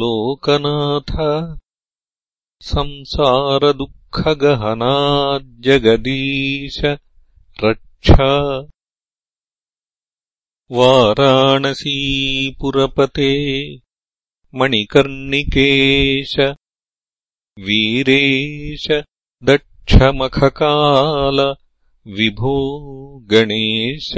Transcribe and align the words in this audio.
लोकनाथ 0.00 1.12
संसारदुःख 2.60 3.97
खगहनाज्जगदीश 4.14 6.80
रक्ष। 7.64 8.10
वाराणसीपुरपते 10.70 13.32
मणिकर्णिकेश 14.54 16.36
वीरेश 17.58 18.88
दक्षमखकाल 19.42 21.54
विभो 22.06 22.56
गणेश। 23.30 24.14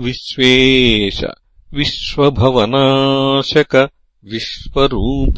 विश्वेश 0.00 1.24
विश्वभवनाशक 1.72 3.88
विश्वरूप। 4.24 5.34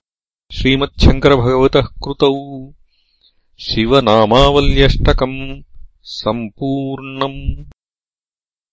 श्रीमच्छङ्करभगवतः 0.53 1.81
कृतौ। 1.81 2.73
शिवनामावल्यष्टकम् 3.59 5.62
सम्पूर्णम् 6.03 7.65